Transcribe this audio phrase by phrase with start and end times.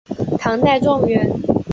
[0.39, 1.29] 唐代状元。